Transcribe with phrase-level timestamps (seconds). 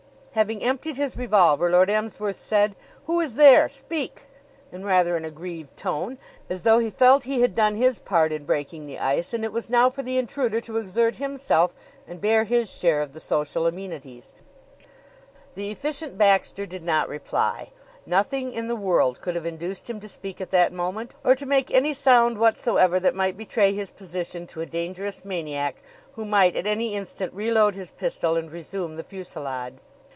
[0.33, 3.67] Having emptied his revolver, Lord Emsworth said, "Who is there?
[3.67, 4.27] Speak!"
[4.71, 6.17] in rather an aggrieved tone,
[6.49, 9.51] as though he felt he had done his part in breaking the ice, and it
[9.51, 11.75] was now for the intruder to exert himself
[12.07, 14.33] and bear his share of the social amenities.
[15.55, 17.71] The Efficient Baxter did not reply.
[18.05, 21.45] Nothing in the world could have induced him to speak at that moment, or to
[21.45, 25.83] make any sound whatsoever that might betray his position to a dangerous maniac
[26.13, 29.79] who might at any instant reload his pistol and resume the fusillade.